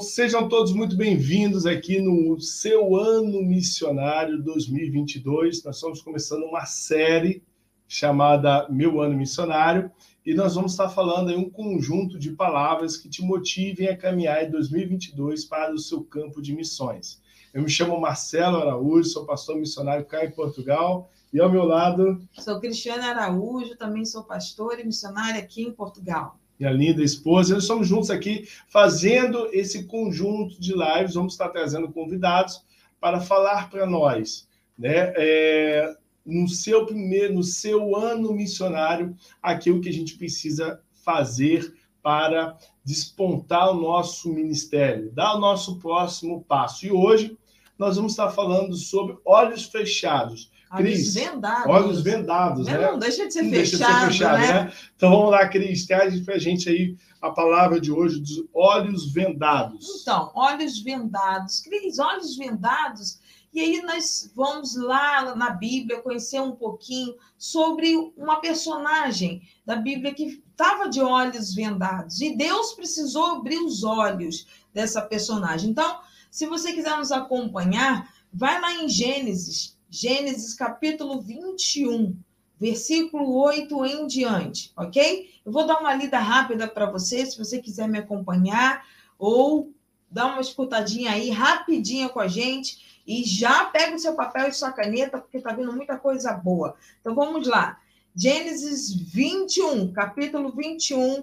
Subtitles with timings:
[0.00, 5.62] Sejam todos muito bem-vindos aqui no seu ano missionário 2022.
[5.64, 7.42] Nós estamos começando uma série
[7.86, 9.92] chamada Meu Ano Missionário
[10.24, 14.42] e nós vamos estar falando aí um conjunto de palavras que te motivem a caminhar
[14.42, 17.20] em 2022 para o seu campo de missões.
[17.52, 22.18] Eu me chamo Marcelo Araújo, sou pastor missionário cá em Portugal e ao meu lado.
[22.32, 27.54] Sou Cristiane Araújo, também sou pastor e missionária aqui em Portugal minha linda esposa.
[27.54, 31.14] Nós estamos juntos aqui fazendo esse conjunto de lives.
[31.14, 32.64] Vamos estar trazendo convidados
[33.00, 35.12] para falar para nós, né?
[35.16, 42.56] É, no seu primeiro, no seu ano missionário, aquilo que a gente precisa fazer para
[42.84, 46.86] despontar o nosso ministério, dar o nosso próximo passo.
[46.86, 47.36] E hoje
[47.76, 50.52] nós vamos estar falando sobre olhos fechados.
[50.76, 51.66] Cris, olhos vendados.
[51.66, 52.90] Olhos vendados, né?
[52.90, 54.64] Não deixa de ser, deixa fechado, de ser fechado, né?
[54.64, 54.72] né?
[54.96, 59.12] Então vamos lá, Cris, traz para a gente aí a palavra de hoje dos olhos
[59.12, 60.00] vendados.
[60.02, 61.60] Então, olhos vendados.
[61.60, 63.20] Cris, olhos vendados.
[63.52, 70.14] E aí nós vamos lá na Bíblia conhecer um pouquinho sobre uma personagem da Bíblia
[70.14, 72.20] que estava de olhos vendados.
[72.22, 75.70] E Deus precisou abrir os olhos dessa personagem.
[75.70, 82.16] Então, se você quiser nos acompanhar, vai lá em Gênesis Gênesis capítulo 21,
[82.58, 85.30] versículo 8 em diante, ok?
[85.44, 88.86] Eu vou dar uma lida rápida para você, se você quiser me acompanhar,
[89.18, 89.70] ou
[90.10, 94.54] dar uma escutadinha aí rapidinha com a gente, e já pega o seu papel e
[94.54, 96.74] sua caneta, porque tá vindo muita coisa boa.
[96.98, 97.78] Então vamos lá.
[98.16, 101.22] Gênesis 21, capítulo 21,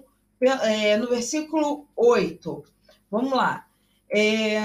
[0.62, 2.64] é, no versículo 8.
[3.10, 3.66] Vamos lá.
[4.08, 4.60] É,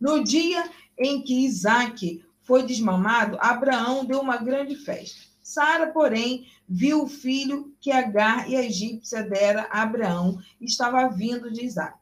[0.00, 5.22] no dia em que Isaac foi desmamado, Abraão deu uma grande festa.
[5.42, 11.50] Sara, porém, viu o filho que Agar e a egípcia dera a Abraão, estava vindo
[11.50, 11.98] de Isaac.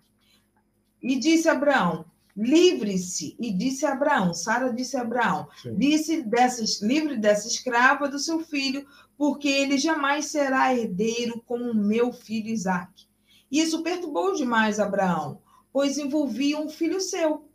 [1.02, 2.04] E disse a Abraão:
[2.36, 3.36] Livre-se.
[3.38, 8.40] E disse a Abraão: Sara disse a Abraão: disse dessas, livre dessa escrava do seu
[8.40, 8.86] filho,
[9.18, 13.06] porque ele jamais será herdeiro como meu filho Isaac.
[13.50, 15.42] Isso perturbou demais Abraão,
[15.72, 17.48] pois envolvia um filho seu.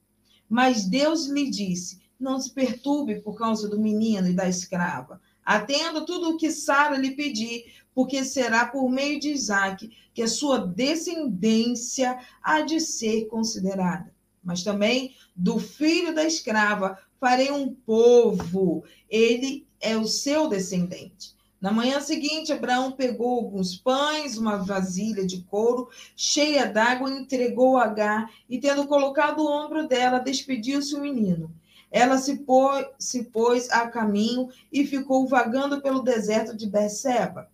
[0.50, 5.22] Mas Deus lhe disse: não se perturbe por causa do menino e da escrava.
[5.46, 10.28] Atenda tudo o que Sara lhe pedir, porque será por meio de Isaac que a
[10.28, 14.14] sua descendência há de ser considerada.
[14.44, 21.36] Mas também do filho da escrava farei um povo, ele é o seu descendente.
[21.60, 27.86] Na manhã seguinte, Abraão pegou alguns pães, uma vasilha de couro cheia d'água, entregou a
[27.86, 31.52] Agar e, tendo colocado o ombro dela, despediu-se o menino.
[31.92, 37.50] Ela se pôs, se pôs a caminho e ficou vagando pelo deserto de Beceba.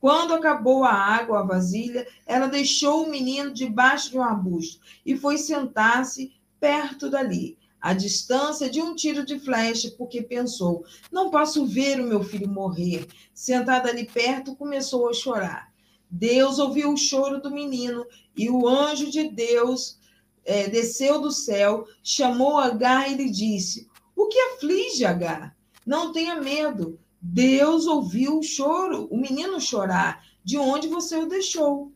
[0.00, 5.16] Quando acabou a água, a vasilha, ela deixou o menino debaixo de um arbusto e
[5.16, 11.66] foi sentar-se perto dali, à distância de um tiro de flecha, porque pensou: não posso
[11.66, 13.06] ver o meu filho morrer.
[13.32, 15.72] Sentada ali perto, começou a chorar.
[16.10, 18.04] Deus ouviu o choro do menino
[18.36, 19.98] e o anjo de Deus
[20.44, 25.56] é, desceu do céu, chamou Agar e lhe disse: O que aflige Agar?
[25.86, 26.98] Não tenha medo.
[27.20, 31.92] Deus ouviu o choro, o menino chorar, de onde você o deixou.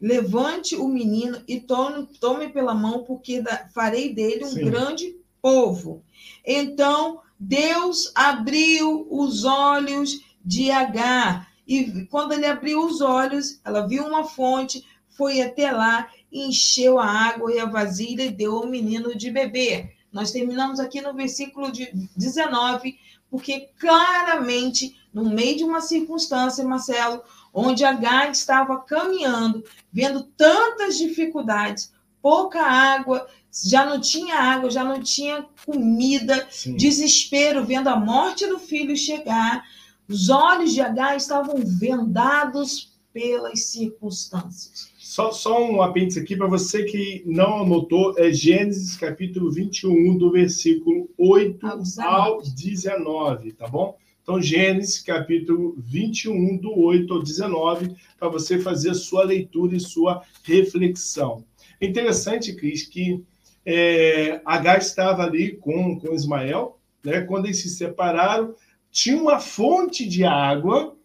[0.00, 4.64] Levante o menino e tome, tome pela mão, porque da, farei dele um Sim.
[4.64, 6.02] grande povo.
[6.44, 11.48] Então Deus abriu os olhos de Agar.
[11.66, 17.06] E quando ele abriu os olhos, ela viu uma fonte, foi até lá encheu a
[17.06, 19.92] água e a vasilha e deu ao menino de beber.
[20.12, 22.98] Nós terminamos aqui no versículo de 19,
[23.30, 27.22] porque claramente, no meio de uma circunstância, Marcelo,
[27.54, 35.00] onde Agar estava caminhando, vendo tantas dificuldades, pouca água, já não tinha água, já não
[35.00, 36.76] tinha comida, Sim.
[36.76, 39.64] desespero, vendo a morte do filho chegar,
[40.08, 44.89] os olhos de Agar estavam vendados pelas circunstâncias.
[45.10, 50.30] Só, só um apêndice aqui para você que não anotou, é Gênesis capítulo 21, do
[50.30, 53.98] versículo 8 ao 19, ao 19 tá bom?
[54.22, 59.80] Então, Gênesis capítulo 21, do 8 ao 19, para você fazer a sua leitura e
[59.80, 61.44] sua reflexão.
[61.80, 63.20] É interessante, Cris, que
[63.66, 67.22] é, Agar estava ali com, com Ismael, né?
[67.22, 68.54] quando eles se separaram,
[68.92, 70.96] tinha uma fonte de água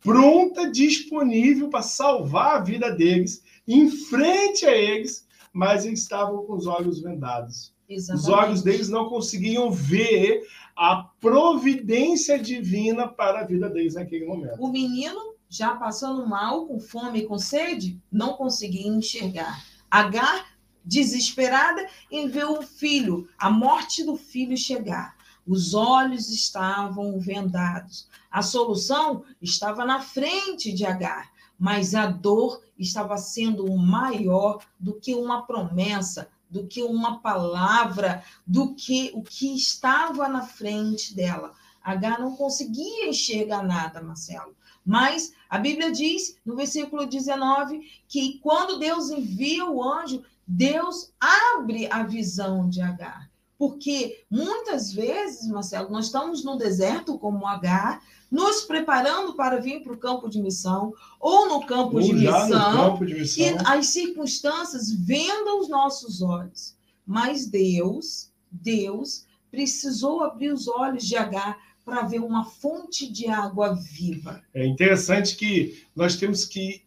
[0.00, 6.54] pronta, disponível para salvar a vida deles, em frente a eles, mas eles estavam com
[6.54, 7.74] os olhos vendados.
[7.88, 8.22] Exatamente.
[8.22, 14.62] Os olhos deles não conseguiam ver a providência divina para a vida deles naquele momento.
[14.62, 19.64] O menino, já passando mal, com fome e com sede, não conseguia enxergar.
[19.90, 20.46] Agar
[20.84, 25.16] desesperada em ver o filho, a morte do filho chegar.
[25.46, 28.08] Os olhos estavam vendados.
[28.30, 35.14] A solução estava na frente de Agar, mas a dor estava sendo maior do que
[35.14, 41.52] uma promessa, do que uma palavra, do que o que estava na frente dela.
[41.82, 44.54] Agar não conseguia enxergar nada, Marcelo.
[44.84, 51.86] Mas a Bíblia diz, no versículo 19, que quando Deus envia o anjo, Deus abre
[51.90, 53.29] a visão de Agar.
[53.60, 59.92] Porque muitas vezes, Marcelo, nós estamos no deserto como Agar, nos preparando para vir para
[59.92, 63.88] o campo de missão ou no campo, ou de, missão, campo de missão, e as
[63.88, 66.74] circunstâncias vendam os nossos olhos.
[67.04, 73.74] Mas Deus, Deus precisou abrir os olhos de Agar para ver uma fonte de água
[73.74, 74.42] viva.
[74.54, 76.82] É interessante que nós temos que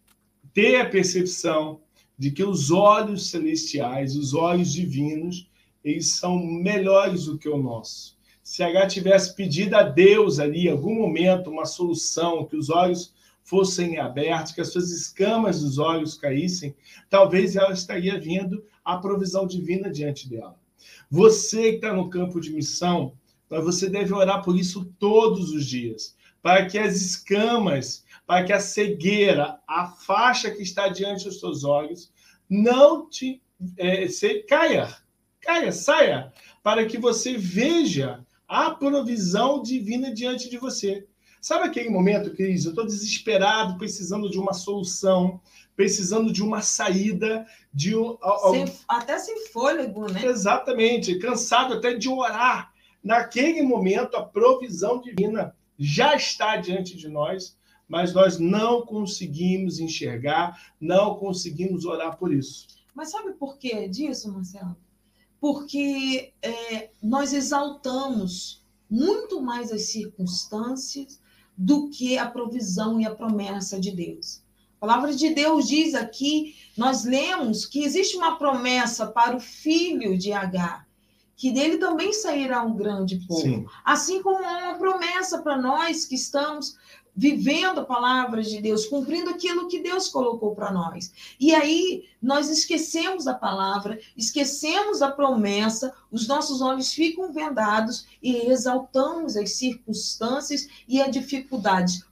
[0.52, 1.80] ter a percepção
[2.18, 5.48] de que os olhos celestiais, os olhos divinos,
[5.84, 8.16] eles são melhores do que o nosso.
[8.42, 13.14] Se H tivesse pedido a Deus ali, em algum momento, uma solução, que os olhos
[13.42, 16.74] fossem abertos, que as suas escamas dos olhos caíssem,
[17.10, 20.58] talvez ela estaria vendo a provisão divina diante dela.
[21.10, 23.14] Você que está no campo de missão,
[23.48, 28.60] você deve orar por isso todos os dias, para que as escamas, para que a
[28.60, 32.10] cegueira, a faixa que está diante dos seus olhos,
[32.48, 33.42] não te
[33.78, 34.88] é, se, caia,
[35.44, 36.32] caia, saia,
[36.62, 41.06] para que você veja a provisão divina diante de você.
[41.40, 42.64] Sabe aquele momento, Cris?
[42.64, 45.40] Eu estou desesperado, precisando de uma solução,
[45.76, 48.16] precisando de uma saída, de um,
[48.50, 50.24] sem, até sem fôlego, né?
[50.24, 52.72] Exatamente, cansado até de orar
[53.04, 57.56] naquele momento, a provisão divina já está diante de nós,
[57.86, 62.66] mas nós não conseguimos enxergar, não conseguimos orar por isso.
[62.94, 64.74] Mas sabe por que disso, Marcelo?
[65.44, 71.20] Porque é, nós exaltamos muito mais as circunstâncias
[71.54, 74.42] do que a provisão e a promessa de Deus.
[74.78, 80.16] A palavra de Deus diz aqui, nós lemos que existe uma promessa para o filho
[80.16, 80.88] de Agar
[81.36, 83.42] que dele também sairá um grande povo.
[83.42, 83.66] Sim.
[83.84, 86.78] Assim como há uma promessa para nós que estamos
[87.16, 91.12] vivendo a palavra de Deus, cumprindo aquilo que Deus colocou para nós.
[91.38, 98.50] E aí nós esquecemos a palavra, esquecemos a promessa, os nossos olhos ficam vendados e
[98.50, 102.02] exaltamos as circunstâncias e a dificuldade.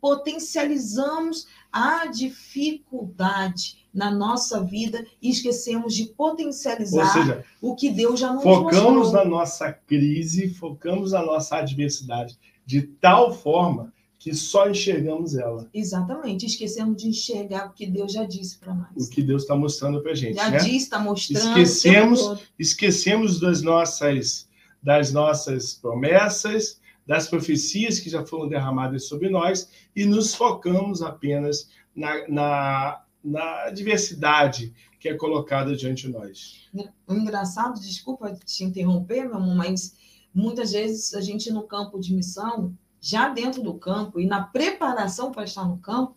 [0.00, 8.32] Potencializamos a dificuldade na nossa vida e esquecemos de potencializar seja, o que Deus já
[8.32, 9.12] nos Focamos mostrou.
[9.12, 15.68] na nossa crise, focamos na nossa adversidade de tal forma que só enxergamos ela.
[15.72, 19.06] Exatamente, esquecemos de enxergar o que Deus já disse para nós.
[19.06, 20.36] O que Deus está mostrando para gente.
[20.36, 20.58] Já né?
[20.58, 21.58] disse, está mostrando.
[21.58, 24.48] Esquecemos, esquecemos das nossas,
[24.82, 31.68] das nossas promessas, das profecias que já foram derramadas sobre nós e nos focamos apenas
[31.94, 36.68] na, na na diversidade que é colocada diante de nós.
[37.06, 39.94] O engraçado, desculpa te interromper, meu amor, mas
[40.34, 45.30] muitas vezes a gente no campo de missão, já dentro do campo e na preparação
[45.30, 46.16] para estar no campo,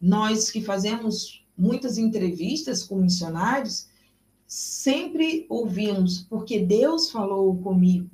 [0.00, 3.88] nós que fazemos muitas entrevistas com missionários,
[4.46, 8.10] sempre ouvimos, porque Deus falou comigo,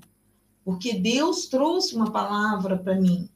[0.65, 3.29] porque Deus trouxe uma palavra para mim.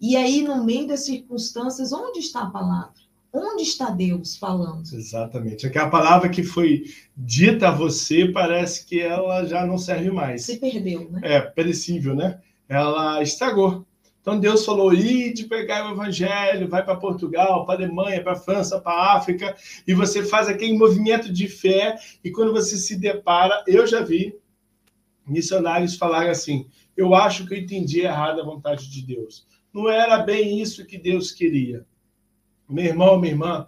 [0.00, 2.92] E aí, no meio das circunstâncias, onde está a palavra?
[3.32, 4.84] Onde está Deus falando?
[4.92, 5.66] Exatamente.
[5.66, 6.84] Aquela palavra que foi
[7.16, 10.42] dita a você parece que ela já não serve mais.
[10.42, 11.20] Se perdeu, né?
[11.22, 12.40] É, perecível, né?
[12.74, 13.86] Ela estragou.
[14.20, 19.14] Então Deus falou: de pegar o evangelho, vai para Portugal, para Alemanha, para França, para
[19.14, 19.54] África,
[19.86, 24.34] e você faz aquele movimento de fé, e quando você se depara, eu já vi
[25.26, 26.66] missionários falarem assim:
[26.96, 29.46] eu acho que eu entendi errado a vontade de Deus.
[29.72, 31.84] Não era bem isso que Deus queria.
[32.68, 33.66] Meu irmão, minha irmã,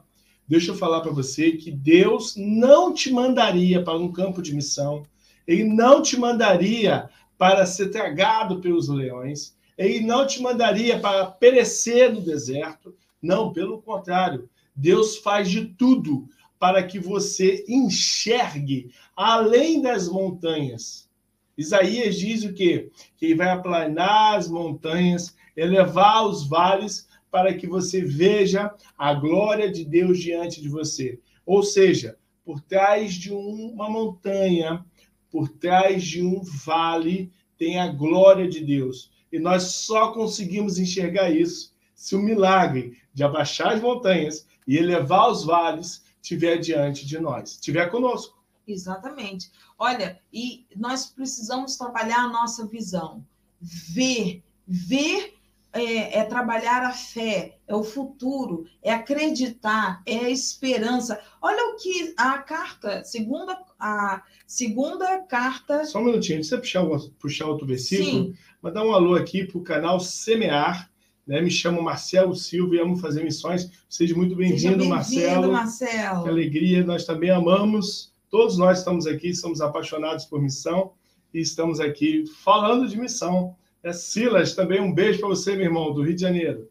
[0.48, 5.04] deixa eu falar para você que Deus não te mandaria para um campo de missão,
[5.46, 12.12] ele não te mandaria para ser tragado pelos leões, ele não te mandaria para perecer
[12.12, 12.94] no deserto.
[13.20, 16.28] Não, pelo contrário, Deus faz de tudo
[16.58, 21.08] para que você enxergue além das montanhas.
[21.56, 22.90] Isaías diz o quê?
[23.16, 29.70] Que ele vai aplanar as montanhas, elevar os vales para que você veja a glória
[29.70, 31.18] de Deus diante de você.
[31.44, 34.84] Ou seja, por trás de uma montanha,
[35.30, 39.10] por trás de um vale, tem a glória de Deus.
[39.32, 45.30] E nós só conseguimos enxergar isso se o milagre de abaixar as montanhas e elevar
[45.30, 48.36] os vales estiver diante de nós, estiver conosco.
[48.66, 49.50] Exatamente.
[49.78, 53.24] Olha, e nós precisamos trabalhar a nossa visão.
[53.60, 55.35] Ver, ver
[55.80, 61.20] é, é, trabalhar a fé, é o futuro, é acreditar, é a esperança.
[61.40, 65.84] Olha o que a carta, segunda, a segunda carta.
[65.84, 68.34] Só um minutinho, antes de você puxar, puxar outro versículo, Sim.
[68.62, 70.90] mandar um alô aqui para o canal Semear.
[71.26, 71.40] Né?
[71.40, 73.70] Me chamo Marcelo Silva e amo fazer missões.
[73.88, 75.52] Seja muito bem-vindo, bem Marcelo.
[75.52, 76.22] Marcelo.
[76.22, 78.12] Que alegria, nós também amamos.
[78.30, 80.92] Todos nós estamos aqui, somos apaixonados por missão
[81.34, 83.56] e estamos aqui falando de missão.
[83.86, 86.68] É Silas, também um beijo para você, meu irmão, do Rio de Janeiro.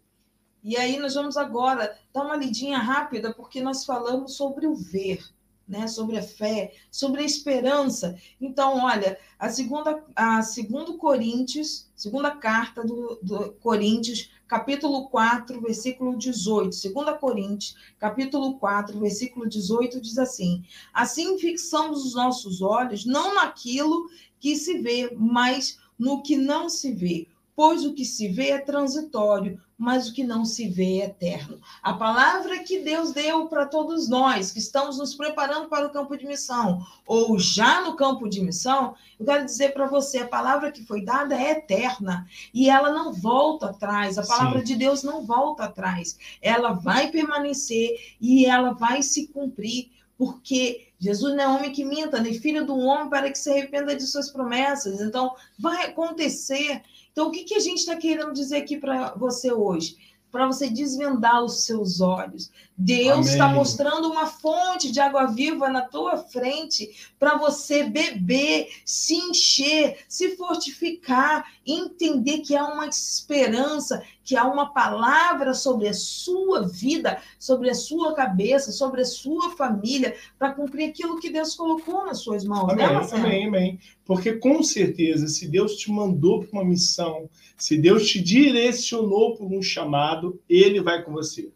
[0.61, 5.23] E aí nós vamos agora dar uma lidinha rápida, porque nós falamos sobre o ver,
[5.65, 5.87] né?
[5.87, 8.17] sobre a fé, sobre a esperança.
[8.41, 16.17] Então, olha, a segunda, a segundo Coríntios, segunda carta do, do Coríntios, capítulo 4, versículo
[16.17, 16.75] 18.
[16.75, 24.09] Segunda Coríntios, capítulo 4, versículo 18, diz assim: Assim fixamos os nossos olhos não naquilo
[24.37, 28.59] que se vê, mas no que não se vê, pois o que se vê é
[28.59, 31.59] transitório, mas o que não se vê é eterno.
[31.81, 36.17] A palavra que Deus deu para todos nós que estamos nos preparando para o campo
[36.17, 40.71] de missão, ou já no campo de missão, eu quero dizer para você: a palavra
[40.71, 44.17] que foi dada é eterna e ela não volta atrás.
[44.17, 44.65] A palavra Sim.
[44.65, 46.17] de Deus não volta atrás.
[46.41, 52.19] Ela vai permanecer e ela vai se cumprir porque Jesus não é homem que minta,
[52.19, 55.01] nem filho do homem para que se arrependa de suas promessas.
[55.01, 56.81] Então, vai acontecer.
[57.11, 59.97] Então, o que, que a gente está querendo dizer aqui para você hoje?
[60.31, 62.51] Para você desvendar os seus olhos.
[62.77, 69.15] Deus está mostrando uma fonte de água viva na tua frente para você beber, se
[69.15, 76.67] encher, se fortificar, entender que há uma esperança, que há uma palavra sobre a sua
[76.67, 82.05] vida, sobre a sua cabeça, sobre a sua família, para cumprir aquilo que Deus colocou
[82.05, 82.69] nas suas mãos.
[82.69, 83.79] Amém, né, amém, amém.
[84.03, 89.45] Porque com certeza, se Deus te mandou para uma missão, se Deus te direcionou para
[89.45, 91.49] um chamado, Ele vai com você.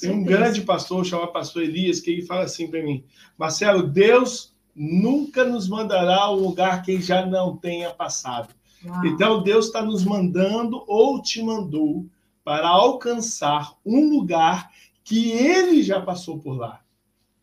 [0.00, 3.04] Tem um grande pastor chamado Pastor Elias que ele fala assim para mim:
[3.36, 8.54] Marcelo, Deus nunca nos mandará ao lugar que já não tenha passado.
[8.84, 9.06] Uau.
[9.06, 12.06] Então Deus está nos mandando ou te mandou
[12.42, 14.70] para alcançar um lugar
[15.04, 16.80] que Ele já passou por lá,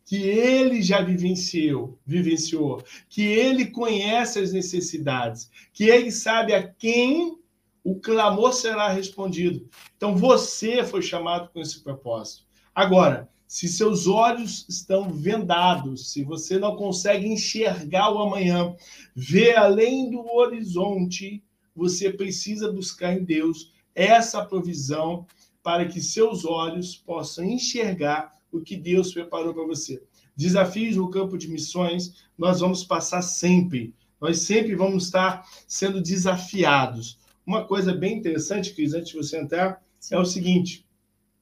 [0.04, 7.38] que Ele já vivenciou, vivenciou, que Ele conhece as necessidades, que Ele sabe a quem
[7.84, 9.70] o clamor será respondido.
[9.96, 12.47] Então você foi chamado com esse propósito.
[12.78, 18.76] Agora, se seus olhos estão vendados, se você não consegue enxergar o amanhã,
[19.16, 21.44] ver além do horizonte,
[21.76, 25.26] você precisa buscar em Deus essa provisão
[25.64, 30.04] para que seus olhos possam enxergar o que Deus preparou para você.
[30.36, 33.92] Desafios no campo de missões, nós vamos passar sempre.
[34.22, 37.18] Nós sempre vamos estar sendo desafiados.
[37.44, 40.14] Uma coisa bem interessante, Cris, antes de você entrar, Sim.
[40.14, 40.86] é o seguinte: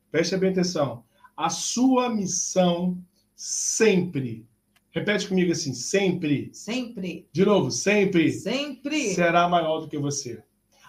[0.09, 1.03] preste bem atenção.
[1.35, 2.97] A sua missão
[3.35, 4.45] sempre.
[4.91, 6.49] Repete comigo assim: sempre.
[6.53, 7.27] Sempre.
[7.31, 8.31] De novo, sempre.
[8.31, 9.13] Sempre.
[9.13, 10.41] Será maior do que você.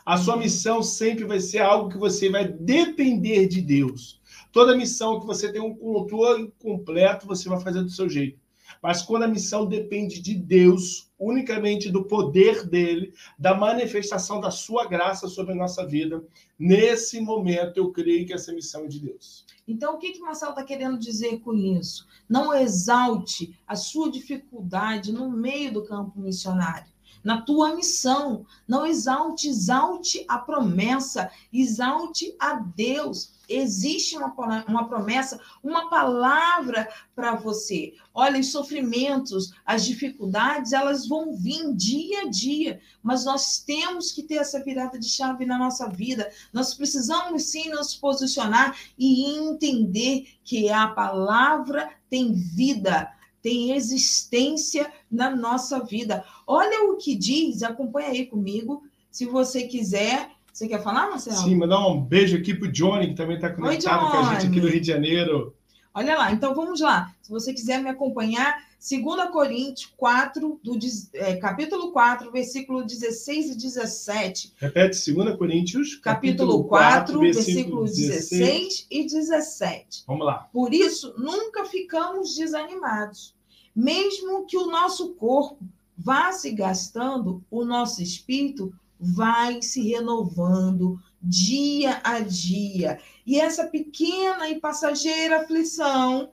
[0.05, 4.21] A sua missão sempre vai ser algo que você vai depender de Deus.
[4.53, 8.39] Toda missão que você tem um controle completo, você vai fazer do seu jeito.
[8.83, 14.87] Mas quando a missão depende de Deus, unicamente do poder dele, da manifestação da sua
[14.87, 16.23] graça sobre a nossa vida,
[16.59, 19.45] nesse momento eu creio que essa missão é de Deus.
[19.67, 22.07] Então, o que, que Marcelo está querendo dizer com isso?
[22.29, 26.97] Não exalte a sua dificuldade no meio do campo missionário
[27.27, 28.47] na tua missão.
[28.69, 33.33] Não exalte, exalte a promessa, exalte a Deus.
[33.49, 34.35] Existe uma,
[34.67, 37.95] uma promessa, uma palavra para você.
[38.13, 44.23] Olha, os sofrimentos, as dificuldades, elas vão vir dia a dia, mas nós temos que
[44.23, 46.31] ter essa virada de chave na nossa vida.
[46.53, 53.11] Nós precisamos sim nos posicionar e entender que a palavra tem vida
[53.47, 56.25] tem existência na nossa vida.
[56.45, 60.36] Olha o que diz, acompanha aí comigo, se você quiser.
[60.57, 61.37] Você quer falar, Marcelo?
[61.37, 64.33] Sim, mandar um beijo aqui para o Johnny, que também está conectado Oi, com a
[64.33, 65.55] gente aqui do Rio de Janeiro.
[65.93, 67.15] Olha lá, então vamos lá.
[67.21, 70.79] Se você quiser me acompanhar, 2 Coríntios 4, do,
[71.13, 74.55] é, capítulo 4, versículo 16 e 17.
[74.57, 80.05] Repete, 2 Coríntios, capítulo 4, 4 versículo 16, 16 e 17.
[80.07, 80.49] Vamos lá.
[80.51, 83.37] Por isso, nunca ficamos desanimados
[83.77, 85.59] mesmo que o nosso corpo
[85.99, 92.99] vá se gastando, o nosso espírito vai se renovando dia a dia.
[93.27, 96.33] E essa pequena e passageira aflição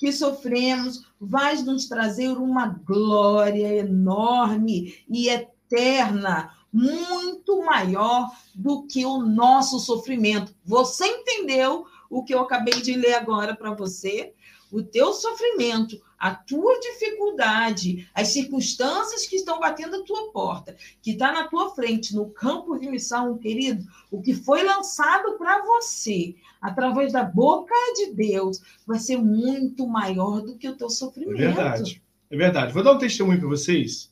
[0.00, 9.18] que sofremos, vai nos trazer uma glória enorme e eterna, muito maior do que o
[9.18, 10.54] nosso sofrimento.
[10.64, 14.34] Você entendeu o que eu acabei de ler agora para você?
[14.70, 21.12] O teu sofrimento, a tua dificuldade, as circunstâncias que estão batendo a tua porta, que
[21.12, 26.34] está na tua frente, no campo de missão, querido, o que foi lançado para você,
[26.60, 31.40] através da boca de Deus, vai ser muito maior do que o teu sofrimento.
[31.40, 32.02] É verdade.
[32.30, 32.72] É verdade.
[32.72, 34.10] Vou dar um testemunho para vocês.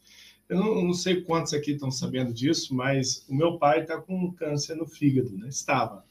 [0.49, 4.33] Eu não, não, sei quantos aqui estão sabendo disso, mas o meu pai está com
[4.33, 5.49] câncer no fígado, né?
[5.49, 6.05] Estava.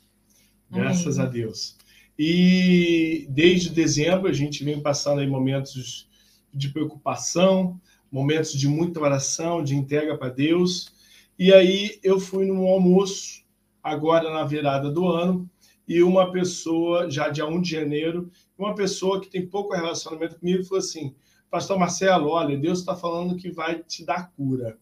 [0.70, 1.28] Graças Amém.
[1.28, 1.77] a Deus.
[2.18, 6.10] E desde dezembro a gente vem passando aí momentos
[6.54, 7.80] de preocupação,
[8.12, 10.94] momentos de muita oração, de entrega para Deus.
[11.38, 13.44] E aí eu fui num almoço,
[13.84, 15.50] agora na virada do ano,
[15.88, 20.64] e uma pessoa, já dia 1 de janeiro, uma pessoa que tem pouco relacionamento comigo,
[20.64, 21.16] falou assim:
[21.50, 24.78] Pastor Marcelo, olha, Deus está falando que vai te dar cura.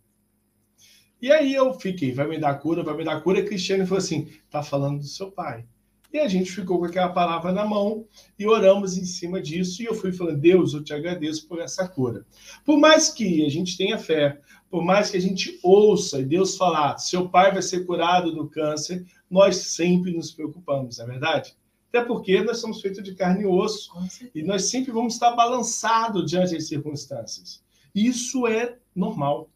[1.21, 3.39] E aí eu fiquei, vai me dar cura, vai me dar cura.
[3.39, 5.65] E Cristiane falou assim: está falando do seu pai.
[6.13, 8.05] E a gente ficou com aquela palavra na mão
[8.37, 9.81] e oramos em cima disso.
[9.81, 12.25] E eu fui falando, Deus, eu te agradeço por essa cura.
[12.63, 16.57] Por mais que a gente tenha fé, por mais que a gente ouça e Deus
[16.57, 21.55] falar, seu pai vai ser curado do câncer, nós sempre nos preocupamos, não é verdade?
[21.89, 23.89] Até porque nós somos feitos de carne e osso
[24.33, 27.63] e nós sempre vamos estar balançados diante das circunstâncias.
[27.93, 29.49] Isso é normal.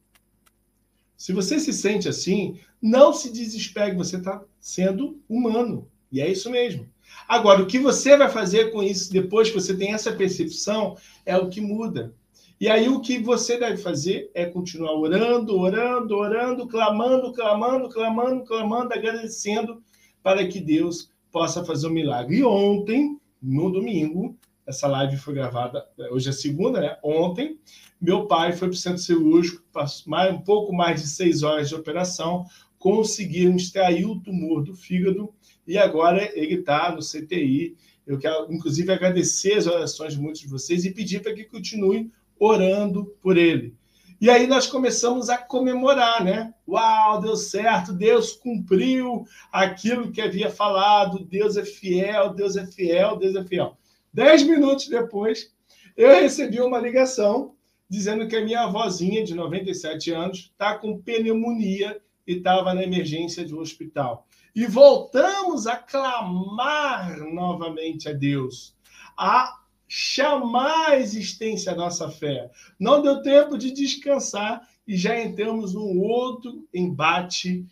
[1.17, 5.85] Se você se sente assim, não se desespere, você está sendo humano.
[6.11, 6.87] E é isso mesmo.
[7.27, 11.37] Agora, o que você vai fazer com isso depois que você tem essa percepção é
[11.37, 12.13] o que muda.
[12.59, 18.43] E aí o que você deve fazer é continuar orando, orando, orando, clamando, clamando, clamando,
[18.43, 19.81] clamando, agradecendo
[20.21, 22.37] para que Deus possa fazer um milagre.
[22.37, 24.37] E ontem, no domingo,
[24.67, 26.97] essa live foi gravada, hoje é segunda, né?
[27.01, 27.57] Ontem,
[27.99, 31.69] meu pai foi para o centro cirúrgico, passou mais, um pouco mais de seis horas
[31.69, 32.45] de operação,
[32.77, 35.33] conseguiram extrair o tumor do fígado
[35.69, 37.77] e agora ele está no CTI.
[38.05, 42.11] Eu quero, inclusive, agradecer as orações de muitos de vocês e pedir para que continuem
[42.39, 43.75] orando por ele.
[44.19, 46.51] E aí nós começamos a comemorar, né?
[46.67, 53.15] Uau, deu certo, Deus cumpriu aquilo que havia falado, Deus é fiel, Deus é fiel,
[53.15, 53.77] Deus é fiel.
[54.11, 55.53] Dez minutos depois,
[55.95, 57.53] eu recebi uma ligação
[57.87, 63.43] dizendo que a minha avózinha, de 97 anos, está com pneumonia e estava na emergência
[63.43, 64.27] de um hospital.
[64.55, 68.75] E voltamos a clamar novamente a Deus,
[69.17, 72.51] a chamar a existência da nossa fé.
[72.79, 77.65] Não deu tempo de descansar e já entramos num outro embate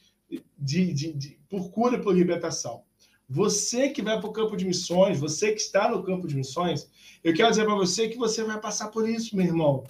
[0.57, 2.81] de, de, de, por cura e por libertação.
[3.29, 6.89] Você que vai para o campo de missões, você que está no campo de missões,
[7.23, 9.83] eu quero dizer para você que você vai passar por isso, meu irmão.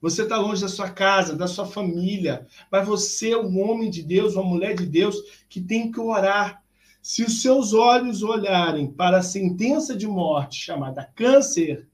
[0.00, 4.02] Você está longe da sua casa, da sua família, mas você é um homem de
[4.02, 5.16] Deus, uma mulher de Deus
[5.48, 6.62] que tem que orar.
[7.02, 11.88] Se os seus olhos olharem para a sentença de morte chamada câncer,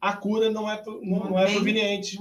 [0.00, 2.18] a cura não é, não, não, é proveniente.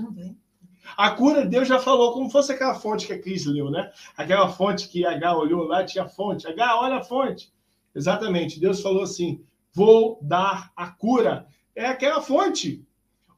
[0.97, 3.91] A cura, Deus já falou, como fosse aquela fonte que a Cris leu, né?
[4.17, 6.47] Aquela fonte que H olhou lá, tinha fonte.
[6.47, 7.51] H, olha a fonte.
[7.93, 8.59] Exatamente.
[8.59, 11.47] Deus falou assim: vou dar a cura.
[11.75, 12.83] É aquela fonte.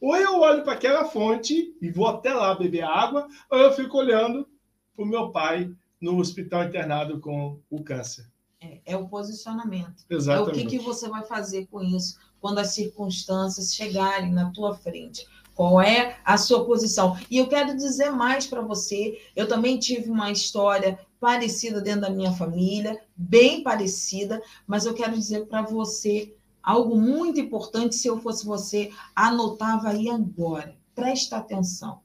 [0.01, 3.99] Ou eu olho para aquela fonte e vou até lá beber água, ou eu fico
[3.99, 4.47] olhando
[4.95, 8.25] para o meu pai no hospital internado com o câncer.
[8.59, 10.03] É, é o posicionamento.
[10.09, 10.59] Exatamente.
[10.59, 14.75] É o que, que você vai fazer com isso quando as circunstâncias chegarem na tua
[14.75, 15.27] frente.
[15.53, 17.15] Qual é a sua posição?
[17.29, 19.21] E eu quero dizer mais para você.
[19.35, 25.13] Eu também tive uma história parecida dentro da minha família, bem parecida, mas eu quero
[25.13, 30.75] dizer para você algo muito importante, se eu fosse você, anotava aí agora.
[30.93, 32.01] Presta atenção.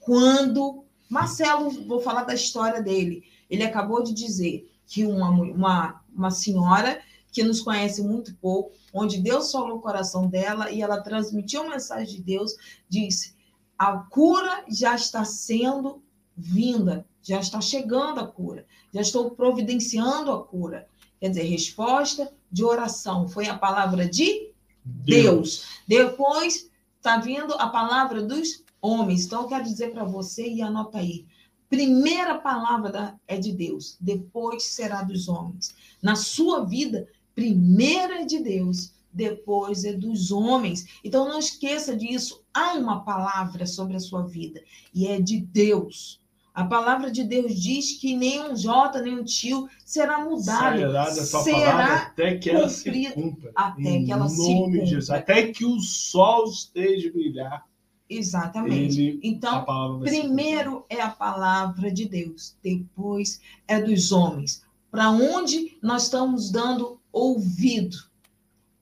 [0.00, 6.30] Quando Marcelo, vou falar da história dele, ele acabou de dizer que uma, uma, uma
[6.30, 11.62] senhora que nos conhece muito pouco, onde Deus falou o coração dela e ela transmitiu
[11.62, 12.54] a mensagem de Deus,
[12.88, 13.34] disse:
[13.78, 16.02] a cura já está sendo
[16.36, 20.88] vinda, já está chegando a cura, já estou providenciando a cura.
[21.20, 24.52] Quer dizer, resposta de oração foi a palavra de
[24.84, 25.24] Deus.
[25.24, 25.66] Deus.
[25.88, 29.26] Depois está vindo a palavra dos homens.
[29.26, 31.26] Então, eu quero dizer para você e anota aí.
[31.68, 35.74] Primeira palavra da, é de Deus, depois será dos homens.
[36.00, 40.86] Na sua vida, primeira é de Deus, depois é dos homens.
[41.02, 42.40] Então, não esqueça disso.
[42.54, 44.62] Há uma palavra sobre a sua vida
[44.94, 46.20] e é de Deus.
[46.54, 50.78] A palavra de Deus diz que nenhum J, nenhum tio será mudado.
[51.12, 53.50] Será palavra até que ela se cumpra.
[53.56, 55.16] Até que ela se cumpra.
[55.16, 57.66] Até que o sol esteja brilhar.
[58.08, 59.00] Exatamente.
[59.00, 64.62] Ele, então, primeiro é a palavra de Deus, depois é dos homens.
[64.92, 67.96] Para onde nós estamos dando ouvido?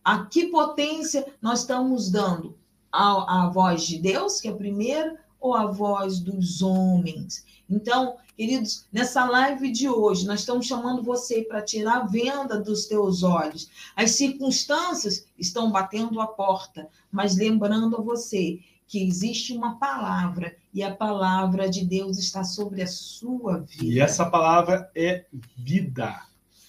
[0.04, 2.58] A que potência nós estamos dando?
[2.90, 7.44] A, a voz de Deus, que é a primeira, ou a voz dos homens?
[7.68, 12.86] Então, queridos, nessa live de hoje, nós estamos chamando você para tirar a venda dos
[12.86, 13.68] teus olhos.
[13.96, 20.82] As circunstâncias estão batendo a porta, mas lembrando a você que existe uma palavra e
[20.82, 23.84] a palavra de Deus está sobre a sua vida.
[23.84, 25.24] E essa palavra é
[25.56, 26.20] vida.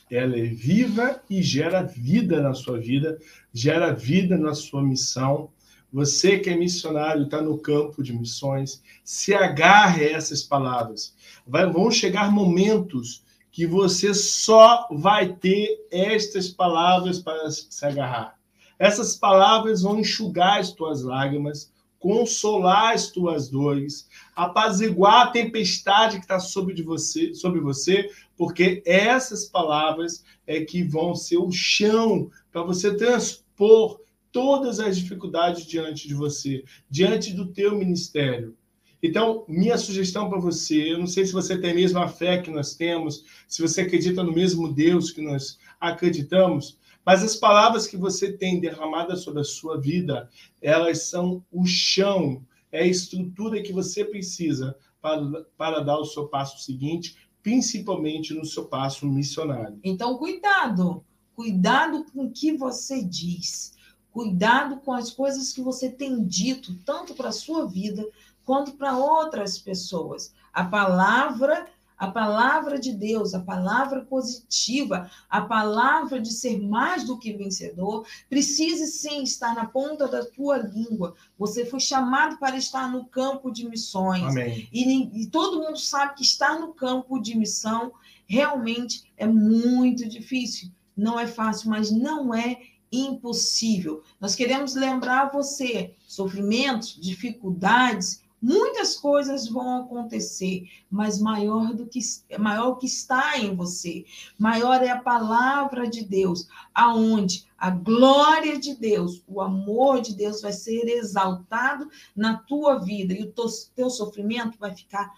[0.10, 3.20] Ela é viva e gera vida na sua vida,
[3.54, 5.50] gera vida na sua missão.
[5.93, 11.13] Você que é missionário, está no campo de missões, se agarre a essas palavras.
[11.45, 18.39] Vai, vão chegar momentos que você só vai ter estas palavras para se agarrar.
[18.79, 26.23] Essas palavras vão enxugar as tuas lágrimas, consolar as tuas dores, apaziguar a tempestade que
[26.23, 32.32] está sobre, de você, sobre você, porque essas palavras é que vão ser o chão
[32.51, 34.01] para você transpor
[34.34, 38.58] todas as dificuldades diante de você, diante do teu ministério.
[39.02, 42.50] Então, minha sugestão para você, eu não sei se você tem a mesma fé que
[42.50, 47.98] nós temos, se você acredita no mesmo Deus que nós acreditamos, mas as palavras que
[47.98, 50.30] você tem derramadas sobre a sua vida,
[50.62, 55.22] elas são o chão, é a estrutura que você precisa para,
[55.58, 59.78] para dar o seu passo seguinte, principalmente no seu passo missionário.
[59.84, 61.04] Então, cuidado,
[61.36, 63.73] cuidado com o que você diz,
[64.13, 68.08] cuidado com as coisas que você tem dito, tanto para a sua vida
[68.45, 70.34] quanto para outras pessoas.
[70.54, 77.17] A palavra a palavra de Deus, a palavra positiva, a palavra de ser mais do
[77.17, 81.15] que vencedor, precisa sim estar na ponta da tua língua.
[81.38, 84.23] Você foi chamado para estar no campo de missões.
[84.23, 84.67] Amém.
[84.73, 87.93] E, e todo mundo sabe que estar no campo de missão
[88.28, 90.71] realmente é muito difícil.
[90.97, 92.58] Não é fácil, mas não é
[92.93, 94.03] impossível.
[94.21, 102.01] Nós queremos lembrar você sofrimentos, dificuldades, Muitas coisas vão acontecer, mas maior do que
[102.38, 104.03] maior que está em você,
[104.38, 110.41] maior é a palavra de Deus, aonde a glória de Deus, o amor de Deus
[110.41, 115.10] vai ser exaltado na tua vida e o teu, teu sofrimento vai ficar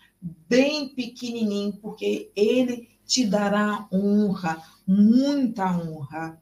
[0.47, 6.39] bem pequenininho, porque ele te dará honra, muita honra.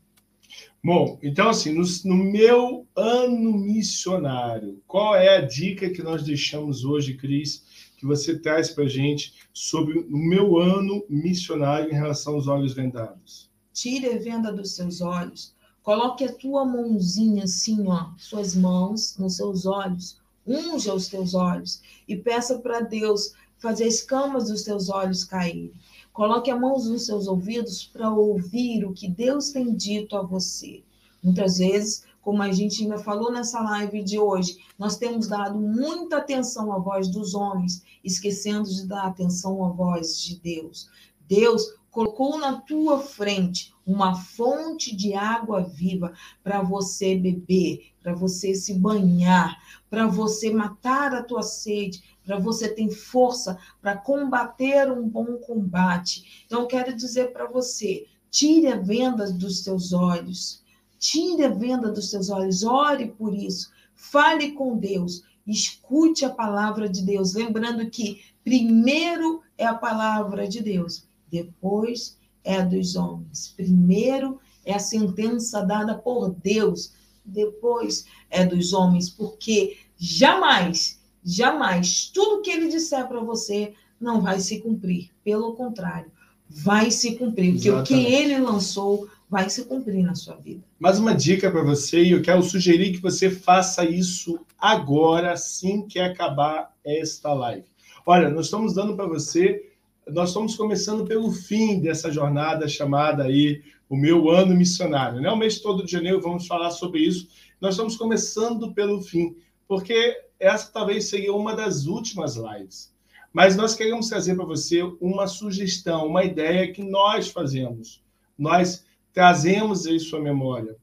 [0.85, 6.83] Bom, então assim, no, no, meu ano missionário, qual é a dica que nós deixamos
[6.83, 7.63] hoje, Cris,
[7.97, 13.49] que você traz para gente sobre o meu ano missionário em relação aos olhos vendados?
[13.71, 19.37] Tire a venda dos seus olhos, coloque a tua mãozinha assim, ó, suas mãos nos
[19.37, 24.89] seus olhos, unja os teus olhos e peça para Deus fazer as escamas dos teus
[24.89, 25.71] olhos caírem.
[26.13, 30.83] Coloque a mão nos seus ouvidos para ouvir o que Deus tem dito a você.
[31.23, 36.17] Muitas vezes, como a gente ainda falou nessa live de hoje, nós temos dado muita
[36.17, 40.87] atenção à voz dos homens, esquecendo de dar atenção à voz de Deus.
[41.27, 48.53] Deus colocou na tua frente uma fonte de água viva para você beber, para você
[48.53, 49.57] se banhar,
[49.89, 56.43] para você matar a tua sede, para você ter força para combater um bom combate.
[56.45, 60.63] Então, eu quero dizer para você: tire a venda dos teus olhos,
[60.97, 66.87] tire a venda dos teus olhos, ore por isso, fale com Deus, escute a palavra
[66.87, 73.53] de Deus, lembrando que primeiro é a palavra de Deus, depois é a dos homens.
[73.55, 76.93] Primeiro é a sentença dada por Deus,
[77.25, 84.39] depois é dos homens, porque jamais jamais tudo que ele disser para você não vai
[84.39, 85.09] se cumprir.
[85.23, 86.11] Pelo contrário,
[86.49, 87.53] vai se cumprir.
[87.53, 90.63] Porque o que ele lançou vai se cumprir na sua vida.
[90.79, 95.87] Mais uma dica para você, e eu quero sugerir que você faça isso agora, assim
[95.87, 97.65] que acabar esta live.
[98.05, 99.71] Olha, nós estamos dando para você,
[100.07, 105.21] nós estamos começando pelo fim dessa jornada chamada aí o meu ano missionário.
[105.21, 105.29] Né?
[105.29, 107.27] O mês todo de janeiro vamos falar sobre isso.
[107.61, 109.35] Nós estamos começando pelo fim,
[109.67, 112.93] porque essa talvez seria uma das últimas lives.
[113.31, 118.03] Mas nós queremos trazer para você uma sugestão, uma ideia que nós fazemos.
[118.37, 120.75] Nós trazemos em sua memória.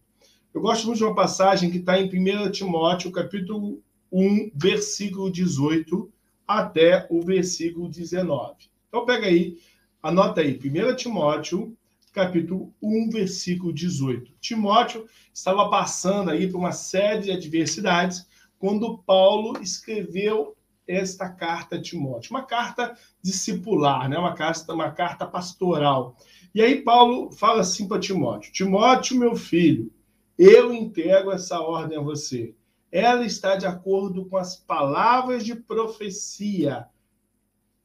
[0.53, 6.11] Eu gosto muito de uma passagem que está em 1 Timóteo, capítulo 1, versículo 18
[6.49, 8.55] até o versículo 19.
[8.89, 9.59] Então pega aí,
[10.03, 11.77] anota aí, 1 Timóteo,
[12.13, 14.33] capítulo 1, versículo 18.
[14.41, 18.27] Timóteo estava passando aí por uma série de adversidades
[18.61, 20.55] quando Paulo escreveu
[20.87, 24.19] esta carta a Timóteo, uma carta discipular, né?
[24.19, 26.15] uma, carta, uma carta pastoral.
[26.55, 29.91] E aí Paulo fala assim para Timóteo: Timóteo, meu filho,
[30.39, 32.55] eu entrego essa ordem a você.
[32.93, 36.87] Ela está de acordo com as palavras de profecia.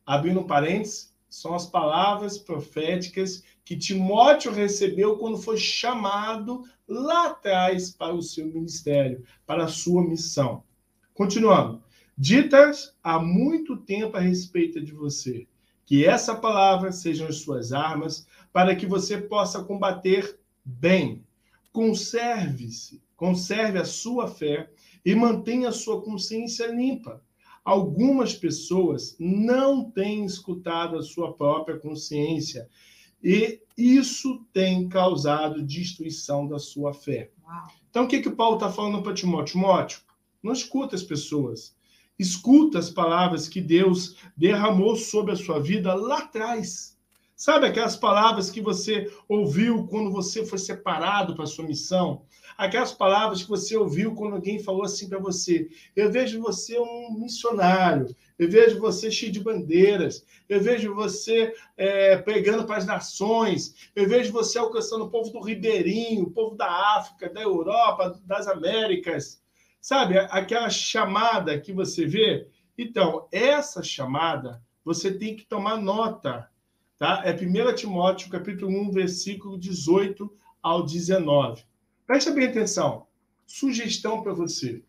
[0.05, 8.13] Abrindo parênteses, são as palavras proféticas que Timóteo recebeu quando foi chamado lá atrás para
[8.13, 10.63] o seu ministério, para a sua missão.
[11.13, 11.83] Continuando
[12.17, 15.47] ditas há muito tempo a respeito de você.
[15.85, 21.23] Que essa palavra sejam as suas armas para que você possa combater bem.
[21.71, 24.71] Conserve-se, conserve a sua fé
[25.05, 27.21] e mantenha a sua consciência limpa.
[27.63, 32.67] Algumas pessoas não têm escutado a sua própria consciência
[33.25, 37.31] e isso tem causado destruição da sua fé.
[37.43, 37.67] Uau.
[37.89, 39.53] Então, o que, que Paulo está falando para Timóteo?
[39.53, 40.01] Timóteo,
[40.43, 41.75] não escuta as pessoas.
[42.19, 46.95] Escuta as palavras que Deus derramou sobre a sua vida lá atrás.
[47.35, 52.25] Sabe aquelas palavras que você ouviu quando você foi separado para a sua missão?
[52.57, 57.17] Aquelas palavras que você ouviu quando alguém falou assim para você: Eu vejo você um
[57.19, 63.89] missionário, eu vejo você cheio de bandeiras, eu vejo você é, pregando para as nações,
[63.95, 68.47] eu vejo você alcançando o povo do Ribeirinho, o povo da África, da Europa, das
[68.47, 69.43] Américas.
[69.81, 72.47] Sabe, aquela chamada que você vê?
[72.77, 76.49] Então, essa chamada, você tem que tomar nota,
[76.97, 77.21] tá?
[77.25, 81.63] É 1 Timóteo, capítulo 1, versículo 18 ao 19.
[82.05, 83.07] Preste bem atenção.
[83.47, 84.83] Sugestão para você.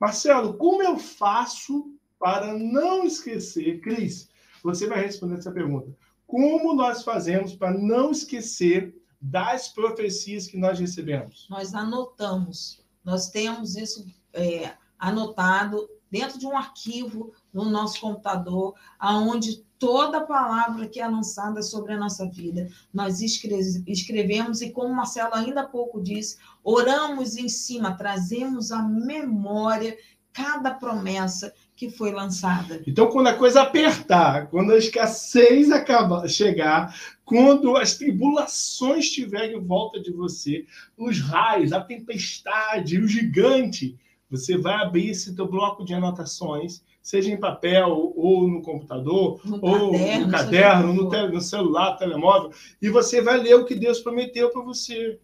[0.00, 3.80] Marcelo, como eu faço para não esquecer?
[3.80, 4.28] Cris,
[4.62, 5.96] você vai responder essa pergunta.
[6.26, 11.46] Como nós fazemos para não esquecer das profecias que nós recebemos?
[11.48, 12.84] Nós anotamos.
[13.04, 20.88] Nós temos isso é, anotado dentro de um arquivo no nosso computador, aonde toda palavra
[20.88, 26.02] que é lançada sobre a nossa vida, nós escrevemos e como Marcelo ainda há pouco
[26.02, 29.96] disse, oramos em cima, trazemos à memória
[30.32, 32.82] cada promessa que foi lançada.
[32.86, 36.94] Então, quando a coisa apertar, quando a escassez acabar, chegar,
[37.24, 40.64] quando as tribulações estiverem em volta de você,
[40.96, 43.96] os raios, a tempestade, o gigante,
[44.30, 49.58] você vai abrir esse teu bloco de anotações, seja em papel ou no computador, no
[49.62, 53.74] ou caderno, no caderno, no, te, no celular, telemóvel, e você vai ler o que
[53.74, 55.18] Deus prometeu para você.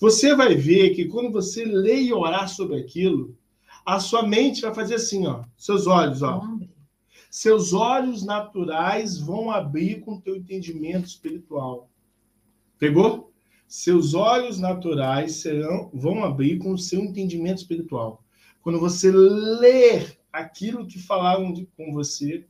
[0.00, 3.36] Você vai ver que quando você lê e orar sobre aquilo,
[3.84, 6.42] a sua mente vai fazer assim, ó, seus olhos, ó.
[7.30, 11.90] Seus olhos naturais vão abrir com o teu entendimento espiritual.
[12.78, 13.32] Pegou?
[13.66, 18.24] Seus olhos naturais serão, vão abrir com o seu entendimento espiritual.
[18.62, 22.46] Quando você ler aquilo que falaram de, com você,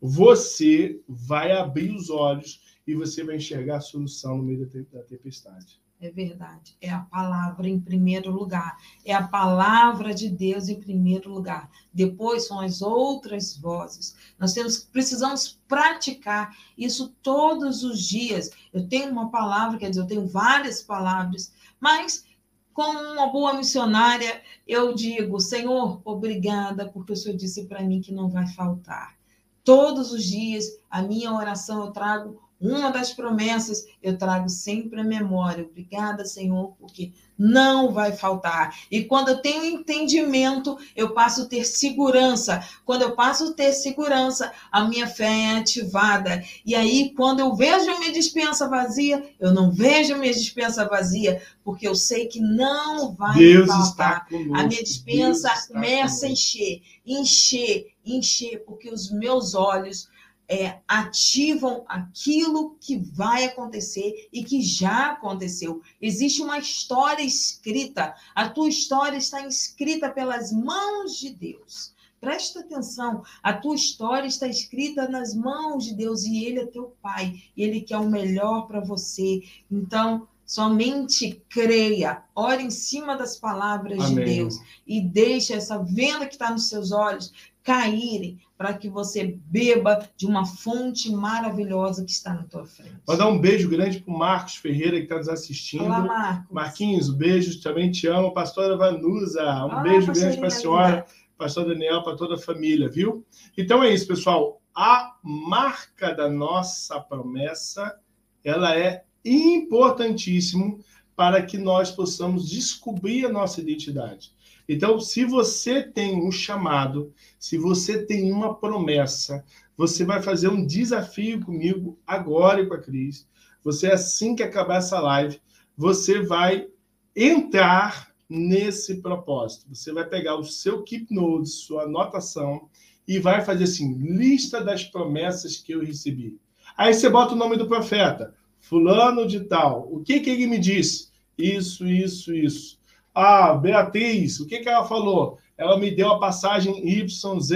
[0.00, 5.04] você vai abrir os olhos e você vai enxergar a solução no meio da, da
[5.04, 5.80] tempestade.
[6.02, 6.76] É verdade.
[6.80, 8.76] É a palavra em primeiro lugar.
[9.04, 11.70] É a palavra de Deus em primeiro lugar.
[11.94, 14.16] Depois são as outras vozes.
[14.36, 18.50] Nós temos, precisamos praticar isso todos os dias.
[18.72, 22.24] Eu tenho uma palavra, quer dizer, eu tenho várias palavras, mas
[22.72, 28.12] como uma boa missionária, eu digo, Senhor, obrigada, porque o Senhor disse para mim que
[28.12, 29.14] não vai faltar.
[29.62, 35.04] Todos os dias, a minha oração eu trago uma das promessas eu trago sempre à
[35.04, 35.64] memória.
[35.64, 38.72] Obrigada, Senhor, porque não vai faltar.
[38.88, 42.62] E quando eu tenho entendimento, eu passo a ter segurança.
[42.84, 46.44] Quando eu passo a ter segurança, a minha fé é ativada.
[46.64, 50.88] E aí, quando eu vejo a minha dispensa vazia, eu não vejo a minha dispensa
[50.88, 54.28] vazia, porque eu sei que não vai Deus faltar.
[54.54, 60.11] A minha dispensa começa a encher, encher, encher, porque os meus olhos
[60.52, 65.80] é, ativam aquilo que vai acontecer e que já aconteceu.
[65.98, 71.94] Existe uma história escrita, a tua história está escrita pelas mãos de Deus.
[72.20, 76.94] Presta atenção, a tua história está escrita nas mãos de Deus e Ele é teu
[77.00, 79.42] Pai, e Ele quer o melhor para você.
[79.70, 84.14] Então, somente creia, ore em cima das palavras Amém.
[84.16, 89.38] de Deus e deixe essa venda que está nos seus olhos caírem para que você
[89.46, 92.96] beba de uma fonte maravilhosa que está na tua frente.
[93.06, 95.84] Vou dar um beijo grande para o Marcos Ferreira que está nos assistindo.
[95.84, 96.50] Olá, Marcos.
[96.50, 98.32] Marquinhos, um beijo, também te amo.
[98.32, 101.06] Pastora Vanusa, um beijo grande para a senhora.
[101.36, 103.24] pastor Daniel, para toda a família, viu?
[103.56, 104.60] Então é isso, pessoal.
[104.74, 107.98] A marca da nossa promessa,
[108.44, 110.80] ela é importantíssimo
[111.14, 114.32] para que nós possamos descobrir a nossa identidade.
[114.68, 119.44] Então, se você tem um chamado, se você tem uma promessa,
[119.76, 123.26] você vai fazer um desafio comigo agora e com a Cris.
[123.64, 125.40] Você, assim que acabar essa live,
[125.76, 126.68] você vai
[127.14, 129.66] entrar nesse propósito.
[129.72, 132.68] Você vai pegar o seu Keep Notes, sua anotação,
[133.06, 136.38] e vai fazer assim: lista das promessas que eu recebi.
[136.76, 139.88] Aí você bota o nome do profeta, fulano de tal.
[139.92, 141.10] O que, que ele me disse?
[141.36, 142.78] Isso, isso, isso.
[143.14, 145.38] Ah, Beatriz, o que, que ela falou?
[145.56, 147.50] Ela me deu a passagem YZ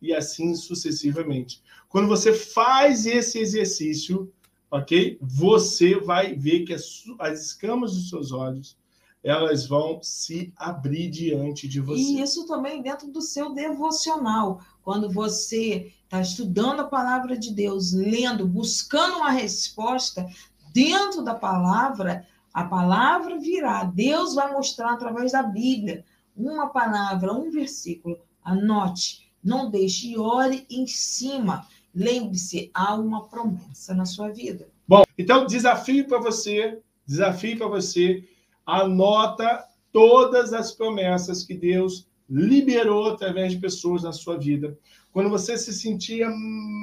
[0.00, 1.62] e assim sucessivamente.
[1.88, 4.32] Quando você faz esse exercício,
[4.70, 5.18] ok?
[5.20, 8.76] Você vai ver que as, as escamas dos seus olhos
[9.22, 12.00] elas vão se abrir diante de você.
[12.00, 14.60] E isso também dentro do seu devocional.
[14.82, 20.26] Quando você está estudando a palavra de Deus, lendo, buscando uma resposta
[20.72, 22.26] dentro da palavra,
[22.60, 23.84] a palavra virá.
[23.84, 26.04] Deus vai mostrar através da Bíblia
[26.36, 28.18] uma palavra, um versículo.
[28.42, 31.66] Anote, não deixe e ore em cima.
[31.94, 34.68] Lembre-se, há uma promessa na sua vida.
[34.86, 38.24] Bom, então desafio para você, desafio para você
[38.68, 44.76] Anota todas as promessas que Deus liberou através de pessoas na sua vida.
[45.10, 46.28] Quando você se sentia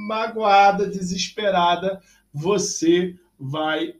[0.07, 2.01] magoada, desesperada,
[2.33, 3.93] você vai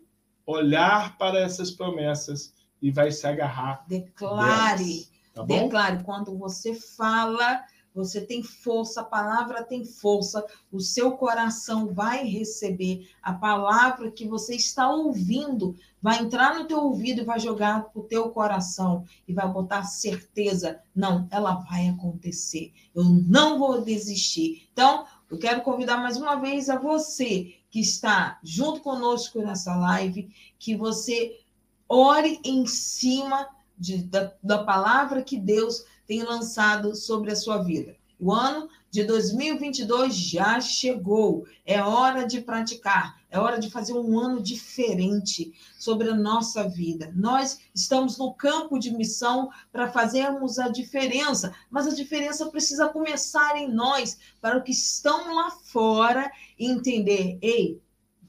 [0.46, 3.86] olhar para essas promessas e vai se agarrar.
[3.88, 6.04] Declare, tá declare.
[6.04, 7.64] Quando você fala,
[7.96, 14.28] você tem força, a palavra tem força, o seu coração vai receber a palavra que
[14.28, 19.06] você está ouvindo, vai entrar no teu ouvido e vai jogar para o teu coração
[19.26, 22.74] e vai botar certeza, não, ela vai acontecer.
[22.94, 24.68] Eu não vou desistir.
[24.74, 30.34] Então, eu quero convidar mais uma vez a você que está junto conosco nessa live,
[30.58, 31.42] que você
[31.90, 37.94] ore em cima de, da, da palavra que Deus tem lançado sobre a sua vida.
[38.18, 41.46] O ano de 2022 já chegou.
[41.66, 47.12] É hora de praticar, é hora de fazer um ano diferente sobre a nossa vida.
[47.14, 53.58] Nós estamos no campo de missão para fazermos a diferença, mas a diferença precisa começar
[53.58, 57.82] em nós, para o que estão lá fora entender: ei,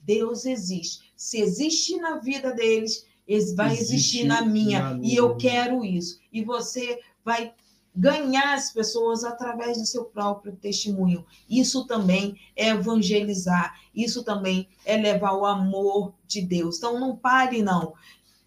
[0.02, 1.12] Deus existe.
[1.16, 3.06] Se existe na vida deles,
[3.54, 6.18] vai existe existir na minha, na minha, e eu quero isso.
[6.32, 7.54] E você vai
[7.96, 11.24] ganhar as pessoas através do seu próprio testemunho.
[11.48, 16.76] Isso também é evangelizar, isso também é levar o amor de Deus.
[16.76, 17.94] Então não pare não.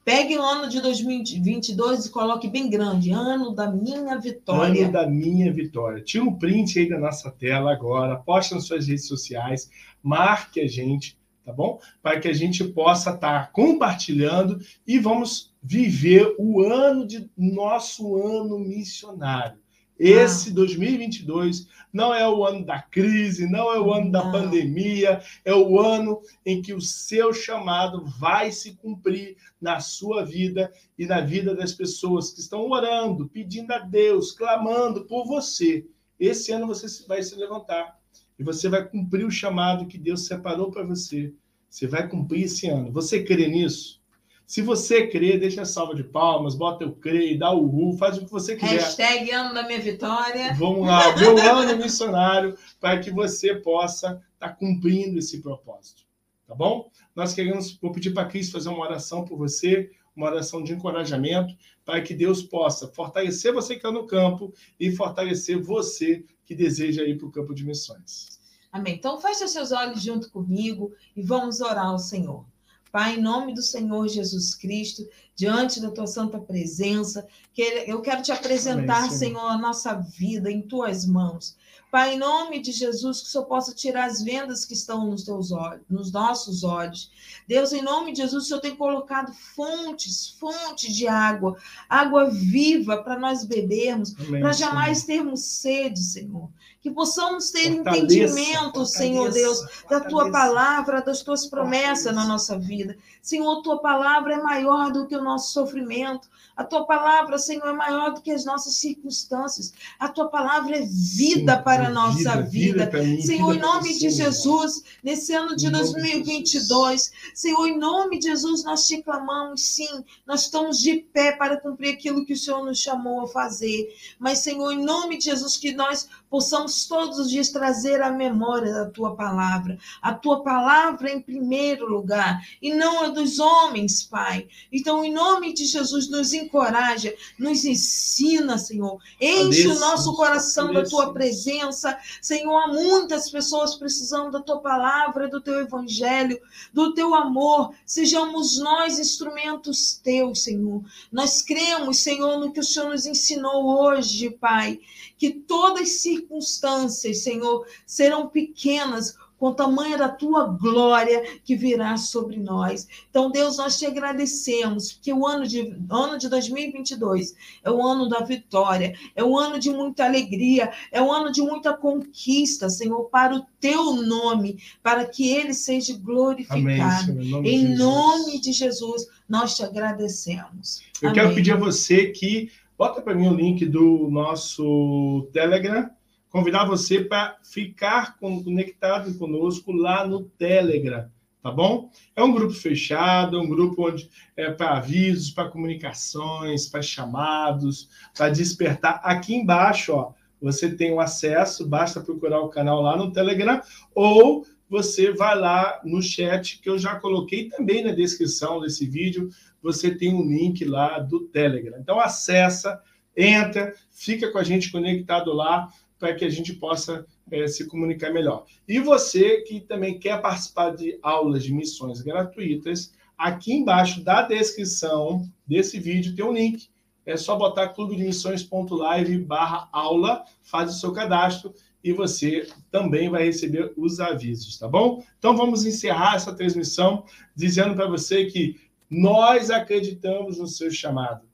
[0.06, 4.84] Pegue o ano de 2022 e coloque bem grande, ano da minha vitória.
[4.84, 6.02] Ano da minha vitória.
[6.02, 9.70] Tira um print aí da nossa tela agora, poste nas suas redes sociais,
[10.02, 11.16] marque a gente,
[11.50, 11.80] tá bom?
[12.02, 18.16] Para que a gente possa estar tá compartilhando e vamos viver o ano de nosso
[18.16, 19.58] ano missionário.
[19.98, 20.54] Esse ah.
[20.54, 25.80] 2022 não é o ano da crise, não é o ano da pandemia, é o
[25.80, 31.56] ano em que o seu chamado vai se cumprir na sua vida e na vida
[31.56, 35.86] das pessoas que estão orando, pedindo a Deus, clamando por você.
[36.20, 37.99] Esse ano você vai se levantar
[38.40, 41.34] e você vai cumprir o chamado que Deus separou para você.
[41.70, 42.90] Você vai cumprir esse ano.
[42.94, 44.00] Você crê nisso?
[44.48, 48.18] Se você crê, deixa a salva de palmas, bota eu creio, dá o ru, faz
[48.18, 48.80] o que você quiser.
[48.80, 50.56] Hashtag ano da minha vitória.
[50.56, 56.02] Vamos lá, meu ano missionário, para que você possa estar tá cumprindo esse propósito.
[56.48, 56.90] Tá bom?
[57.16, 60.74] Nós queremos, vou pedir para a Cris fazer uma oração por você, uma oração de
[60.74, 61.54] encorajamento,
[61.86, 67.04] para que Deus possa fortalecer você que está no campo e fortalecer você que deseja
[67.04, 68.40] ir para o campo de missões.
[68.72, 68.96] Amém.
[68.96, 72.44] Então, feche seus olhos junto comigo e vamos orar ao Senhor.
[72.92, 78.24] Pai, em nome do Senhor Jesus Cristo, diante da tua santa presença, que eu quero
[78.24, 79.40] te apresentar, Amém, Senhor.
[79.42, 81.56] Senhor, a nossa vida em tuas mãos.
[81.92, 85.24] Pai, em nome de Jesus, que o Senhor possa tirar as vendas que estão nos
[85.24, 87.12] teus olhos, nos nossos olhos.
[87.48, 91.58] Deus, em nome de Jesus, o Senhor tem colocado fontes, fontes de água,
[91.90, 96.50] água viva para nós bebermos, para jamais termos sede, Senhor.
[96.82, 99.90] Que possamos ter fortaleça, entendimento, fortaleça, Senhor Deus, fortaleça.
[99.90, 102.96] da tua palavra, das tuas promessas na nossa vida.
[103.22, 106.30] Senhor, tua palavra é maior do que o nosso sofrimento.
[106.56, 109.74] A tua palavra, Senhor, é maior do que as nossas circunstâncias.
[109.98, 112.86] A tua palavra é vida para a nossa vida.
[112.86, 113.04] vida.
[113.04, 118.28] Mim, Senhor, vida em nome de Jesus, nesse ano de 2022, Senhor, em nome de
[118.28, 122.64] Jesus, nós te clamamos, sim, nós estamos de pé para cumprir aquilo que o Senhor
[122.66, 123.96] nos chamou a fazer.
[124.18, 128.72] Mas, Senhor, em nome de Jesus, que nós possamos todos os dias trazer a memória
[128.72, 134.48] da tua palavra, a tua palavra em primeiro lugar, e não a dos homens, Pai.
[134.72, 139.00] Então, em nome de Jesus, nos encoraja, nos ensina, Senhor.
[139.20, 141.98] Enche o nosso coração da tua presença.
[142.22, 146.40] Senhor, há muitas pessoas precisando da tua palavra, do teu evangelho,
[146.74, 147.74] do teu amor.
[147.86, 150.84] Sejamos nós instrumentos teus, Senhor.
[151.12, 154.80] Nós cremos, Senhor, no que o Senhor nos ensinou hoje, Pai
[155.20, 155.90] que todas as
[156.20, 162.86] circunstâncias, Senhor, serão pequenas com o tamanho da tua glória que virá sobre nós.
[163.10, 168.10] Então, Deus, nós te agradecemos, porque o ano de, ano de 2022 é o ano
[168.10, 173.06] da vitória, é o ano de muita alegria, é o ano de muita conquista, Senhor,
[173.06, 177.12] para o teu nome, para que ele seja glorificado.
[177.14, 180.82] Amém, nome em nome de Jesus, nós te agradecemos.
[181.02, 181.22] Eu Amém.
[181.22, 185.90] quero pedir a você que Bota para mim o link do nosso Telegram.
[186.30, 191.10] Convidar você para ficar conectado conosco lá no Telegram,
[191.42, 191.90] tá bom?
[192.16, 197.90] É um grupo fechado, é um grupo onde é para avisos, para comunicações, para chamados,
[198.16, 199.02] para despertar.
[199.04, 203.62] Aqui embaixo, ó, você tem o acesso, basta procurar o canal lá no Telegram
[203.96, 209.30] ou você vai lá no chat que eu já coloquei também na descrição desse vídeo
[209.62, 211.78] você tem um link lá do Telegram.
[211.80, 212.82] Então acessa,
[213.16, 215.68] entra, fica com a gente conectado lá
[216.00, 218.46] para que a gente possa é, se comunicar melhor.
[218.68, 225.30] E você que também quer participar de aulas de missões gratuitas, aqui embaixo da descrição
[225.46, 226.70] desse vídeo tem um link.
[227.06, 233.74] É só botar clubedemissões.live barra aula, faz o seu cadastro e você também vai receber
[233.76, 235.04] os avisos, tá bom?
[235.18, 241.28] Então vamos encerrar essa transmissão dizendo para você que nós acreditamos no seu chamado.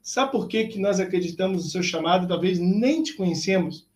[0.00, 2.28] Sabe por que, que nós acreditamos no seu chamado?
[2.28, 3.87] Talvez nem te conhecemos,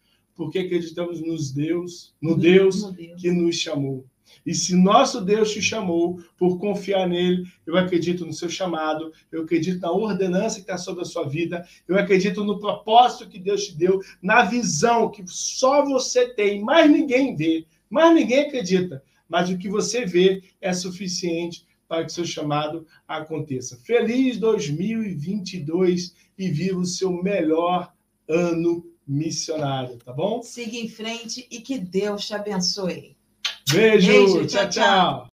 [0.43, 4.05] porque acreditamos nos Deus, no Deus, no Deus que nos chamou.
[4.45, 9.43] E se nosso Deus te chamou por confiar nele, eu acredito no seu chamado, eu
[9.43, 13.66] acredito na ordenança que está sobre a sua vida, eu acredito no propósito que Deus
[13.66, 19.49] te deu, na visão que só você tem, mais ninguém vê, mais ninguém acredita, mas
[19.49, 23.76] o que você vê é suficiente para que seu chamado aconteça.
[23.76, 27.93] Feliz 2022 e viva o seu melhor
[28.28, 30.42] ano missionário, tá bom?
[30.42, 33.16] Siga em frente e que Deus te abençoe.
[33.70, 34.68] Beijo, Beijo tchau.
[34.68, 34.70] tchau.
[34.70, 35.32] tchau.